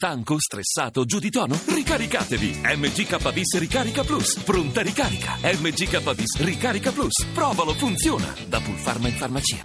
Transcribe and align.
Stanco, 0.00 0.36
stressato, 0.38 1.04
giù 1.04 1.18
di 1.18 1.28
tono? 1.28 1.58
Ricaricatevi! 1.66 2.60
MGKBIS 2.62 3.58
Ricarica 3.58 4.04
Plus. 4.04 4.38
Pronta 4.44 4.80
ricarica. 4.80 5.36
MGKBIS 5.42 6.38
Ricarica 6.38 6.92
Plus. 6.92 7.26
Provalo, 7.34 7.72
funziona. 7.72 8.32
Da 8.46 8.60
Pulpharma 8.60 9.08
in 9.08 9.14
farmacia. 9.14 9.56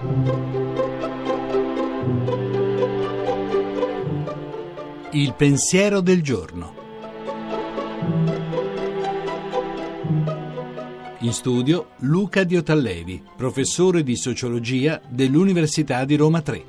Il 5.12 5.36
pensiero 5.36 6.02
del 6.02 6.24
giorno. 6.24 6.74
In 11.20 11.32
studio 11.32 11.92
Luca 11.98 12.44
Diotallevi, 12.44 13.22
professore 13.38 14.02
di 14.02 14.16
sociologia 14.16 15.00
dell'Università 15.08 16.04
di 16.06 16.16
Roma 16.16 16.42
3. 16.42 16.66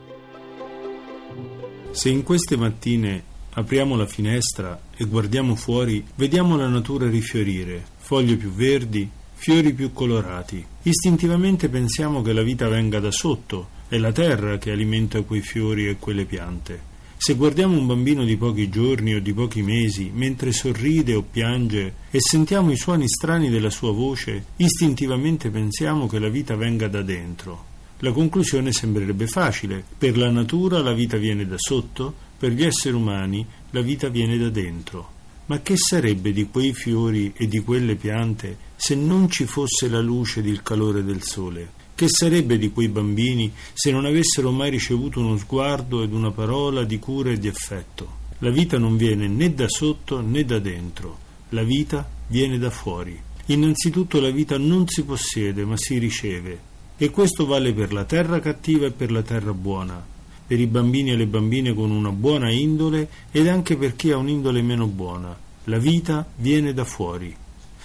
Se 1.92 2.10
in 2.10 2.22
queste 2.24 2.58
mattine 2.58 3.32
apriamo 3.54 3.96
la 3.96 4.06
finestra 4.06 4.80
e 4.96 5.04
guardiamo 5.04 5.54
fuori, 5.54 6.04
vediamo 6.16 6.56
la 6.56 6.68
natura 6.68 7.08
rifiorire, 7.08 7.84
foglie 7.96 8.36
più 8.36 8.50
verdi, 8.50 9.08
fiori 9.34 9.72
più 9.72 9.92
colorati. 9.92 10.64
Istintivamente 10.82 11.68
pensiamo 11.68 12.22
che 12.22 12.32
la 12.32 12.42
vita 12.42 12.68
venga 12.68 12.98
da 13.00 13.10
sotto, 13.10 13.68
è 13.88 13.98
la 13.98 14.12
terra 14.12 14.58
che 14.58 14.70
alimenta 14.70 15.22
quei 15.22 15.40
fiori 15.40 15.88
e 15.88 15.96
quelle 15.98 16.24
piante. 16.24 16.92
Se 17.16 17.34
guardiamo 17.34 17.78
un 17.78 17.86
bambino 17.86 18.24
di 18.24 18.36
pochi 18.36 18.68
giorni 18.68 19.14
o 19.14 19.20
di 19.20 19.32
pochi 19.32 19.62
mesi, 19.62 20.10
mentre 20.12 20.52
sorride 20.52 21.14
o 21.14 21.22
piange, 21.22 21.94
e 22.10 22.20
sentiamo 22.20 22.70
i 22.70 22.76
suoni 22.76 23.08
strani 23.08 23.48
della 23.48 23.70
sua 23.70 23.92
voce, 23.92 24.44
istintivamente 24.56 25.48
pensiamo 25.48 26.06
che 26.06 26.18
la 26.18 26.28
vita 26.28 26.54
venga 26.54 26.88
da 26.88 27.02
dentro. 27.02 27.72
La 28.00 28.12
conclusione 28.12 28.72
sembrerebbe 28.72 29.26
facile. 29.26 29.82
Per 29.96 30.18
la 30.18 30.30
natura 30.30 30.82
la 30.82 30.92
vita 30.92 31.16
viene 31.16 31.46
da 31.46 31.54
sotto, 31.56 32.14
per 32.36 32.52
gli 32.52 32.64
esseri 32.64 32.94
umani 32.94 33.46
la 33.70 33.80
vita 33.80 34.08
viene 34.08 34.36
da 34.38 34.50
dentro. 34.50 35.12
Ma 35.46 35.60
che 35.60 35.74
sarebbe 35.76 36.32
di 36.32 36.46
quei 36.46 36.72
fiori 36.72 37.32
e 37.36 37.46
di 37.46 37.60
quelle 37.60 37.96
piante 37.96 38.56
se 38.76 38.94
non 38.94 39.28
ci 39.28 39.44
fosse 39.44 39.88
la 39.88 40.00
luce 40.00 40.40
ed 40.40 40.46
il 40.46 40.62
calore 40.62 41.04
del 41.04 41.22
sole? 41.22 41.82
Che 41.94 42.06
sarebbe 42.08 42.58
di 42.58 42.70
quei 42.72 42.88
bambini 42.88 43.52
se 43.72 43.90
non 43.90 44.04
avessero 44.04 44.50
mai 44.50 44.70
ricevuto 44.70 45.20
uno 45.20 45.36
sguardo 45.36 46.02
ed 46.02 46.12
una 46.12 46.30
parola 46.30 46.84
di 46.84 46.98
cura 46.98 47.30
e 47.30 47.38
di 47.38 47.48
affetto? 47.48 48.22
La 48.38 48.50
vita 48.50 48.78
non 48.78 48.96
viene 48.96 49.28
né 49.28 49.54
da 49.54 49.68
sotto 49.68 50.20
né 50.20 50.44
da 50.44 50.58
dentro, 50.58 51.18
la 51.50 51.62
vita 51.62 52.08
viene 52.26 52.58
da 52.58 52.70
fuori. 52.70 53.20
Innanzitutto 53.46 54.20
la 54.20 54.30
vita 54.30 54.56
non 54.58 54.88
si 54.88 55.04
possiede 55.04 55.64
ma 55.64 55.76
si 55.76 55.98
riceve 55.98 56.72
e 56.96 57.10
questo 57.10 57.44
vale 57.44 57.72
per 57.72 57.92
la 57.92 58.04
terra 58.04 58.40
cattiva 58.40 58.86
e 58.86 58.90
per 58.90 59.10
la 59.10 59.22
terra 59.22 59.52
buona, 59.52 60.04
per 60.46 60.60
i 60.60 60.66
bambini 60.66 61.12
e 61.12 61.16
le 61.16 61.26
bambine 61.26 61.74
con 61.74 61.90
una 61.90 62.10
buona 62.10 62.50
indole 62.50 63.08
ed 63.30 63.48
anche 63.48 63.76
per 63.76 63.96
chi 63.96 64.10
ha 64.10 64.16
un'indole 64.16 64.62
meno 64.62 64.86
buona. 64.86 65.36
La 65.64 65.78
vita 65.78 66.26
viene 66.36 66.72
da 66.72 66.84
fuori. 66.84 67.34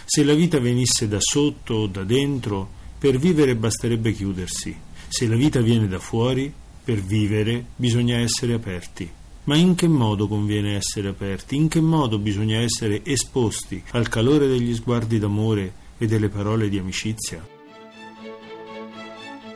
Se 0.06 0.24
la 0.24 0.34
vita 0.34 0.60
venisse 0.60 1.08
da 1.08 1.20
sotto 1.20 1.76
o 1.76 1.88
da 1.88 2.04
dentro, 2.04 2.68
per 2.98 3.18
vivere 3.18 3.56
basterebbe 3.56 4.12
chiudersi. 4.12 4.76
Se 5.08 5.28
la 5.28 5.36
vita 5.36 5.62
viene 5.62 5.88
da 5.88 6.00
fuori, 6.00 6.52
per 6.84 7.02
vivere 7.02 7.66
bisogna 7.76 8.18
essere 8.18 8.54
aperti. 8.54 9.10
Ma 9.46 9.56
in 9.56 9.76
che 9.76 9.88
modo 9.88 10.28
conviene 10.28 10.76
essere 10.76 11.08
aperti? 11.08 11.56
In 11.56 11.70
che 11.70 11.80
modo 11.80 12.20
bisogna 12.20 12.60
essere 12.60 13.04
esposti 13.06 13.82
al 13.92 14.10
calore 14.10 14.48
degli 14.48 14.76
sguardi 14.76 15.18
d'amore 15.18 15.74
e 15.98 16.08
delle 16.08 16.30
parole 16.30 16.70
di 16.70 16.78
amicizia? 16.78 17.58